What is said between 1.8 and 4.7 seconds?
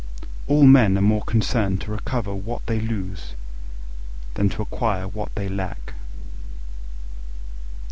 to recover what they lose than to